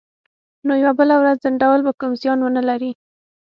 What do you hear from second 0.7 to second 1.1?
یوه